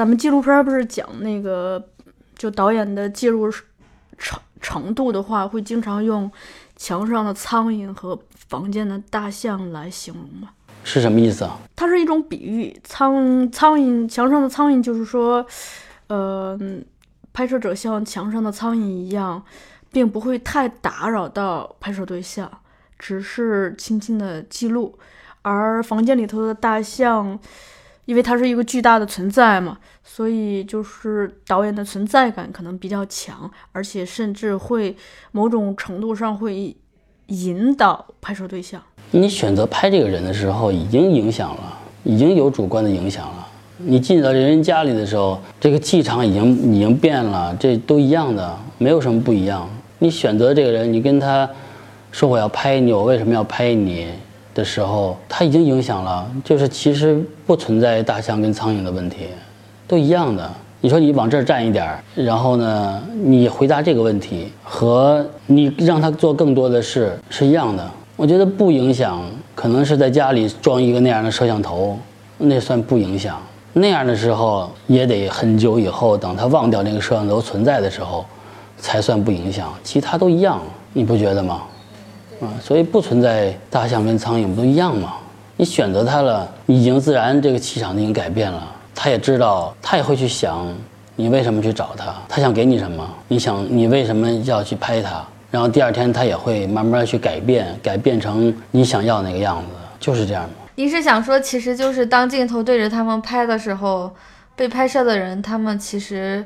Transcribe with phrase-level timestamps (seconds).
[0.00, 1.90] 咱们纪录片不是讲那个，
[2.34, 3.50] 就导演的介入
[4.16, 6.32] 程程度的话，会经常用
[6.74, 8.18] 墙上的苍蝇和
[8.48, 10.48] 房间的大象来形容吗？
[10.84, 11.58] 是什么意思啊？
[11.76, 15.44] 它是一种比喻，苍苍蝇墙上的苍蝇，就是说，
[16.06, 16.58] 呃，
[17.34, 19.44] 拍摄者像墙上的苍蝇一样，
[19.92, 22.50] 并不会太打扰到拍摄对象，
[22.98, 24.98] 只是轻轻的记录。
[25.42, 27.38] 而房间里头的大象，
[28.10, 34.96] 因为它是一个巨大的存在嘛，所以就是导演的存在感可能比较强，而且甚至会
[35.30, 36.74] 某种程度上会
[37.28, 38.82] 引导拍摄对象。
[39.12, 43.46] 你选择拍这个人的时候，已经影响了，已经有主观的影响了。
[43.76, 49.70] 你进到人家里的时候，这个气场已经已经变了，这都一样的，没有什么不一样。
[50.00, 51.48] 你选择这个人，你跟他
[52.10, 54.08] 说我要拍你，我为什么要拍你？
[54.60, 59.28] 的时候，他已经影响了，就是其实不存在大象跟苍蝇的问题，
[59.88, 60.50] 都一样的。
[60.82, 67.90] 你说你往这儿站一点儿，然后呢，你回答这个问题和你让他做更多的事是一样的。
[68.16, 69.22] 我觉得不影响，
[69.54, 71.98] 可能是在家里装一个那样的摄像头，
[72.36, 73.38] 那算不影响。
[73.72, 78.26] 那样的时候也得很久以后，等他忘掉那个摄像头存在的时候，
[78.76, 79.72] 才算不影响。
[79.82, 80.60] 其他都一样，
[80.92, 81.62] 你不觉得吗？
[82.40, 85.14] 啊，所以不存在大象跟苍蝇不都一样吗？
[85.56, 88.66] 你选择它了，你已经自然这个气场已经改变了。
[88.94, 90.66] 他也知道，他也会去想，
[91.16, 92.14] 你为什么去找他？
[92.28, 93.06] 他想给你什么？
[93.28, 95.22] 你想你为什么要去拍他？
[95.50, 99.66] 然后第二天他也会慢慢去改变，改变成你想要那个样子，
[99.98, 100.50] 就是这样吗？
[100.76, 104.10] 您是想说，其实就是当镜头对着他们拍的时候，
[104.56, 106.42] 被拍摄的人他们其实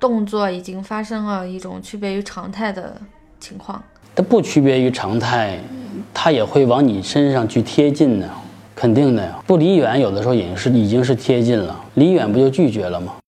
[0.00, 2.96] 动作已经发生了一种区别于常态的
[3.40, 3.82] 情况。
[4.14, 5.58] 它不区别于常态，
[6.14, 8.28] 它也会往你身上去贴近的，
[8.74, 9.38] 肯定的呀。
[9.46, 13.16] 不离远，有的时候也是已经是贴近了，离远不就拒绝了吗？